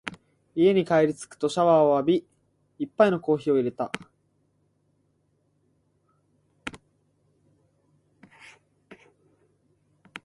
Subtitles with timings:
[0.55, 2.25] 家に帰りつくとシャワーを浴び、
[2.79, 3.91] 一杯のコーヒーを淹れた。